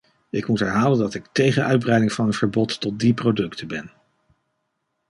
[0.29, 3.91] Ik moet herhalen dat ik tegen uitbreiding van het verbod tot die producten ben.